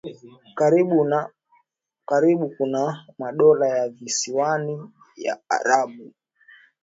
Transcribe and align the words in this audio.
Karibi 2.09 2.45
kuna 2.57 3.05
madola 3.19 3.67
ya 3.69 3.89
visiwani 3.89 4.91
ya 5.15 5.39
Aruba 5.49 6.05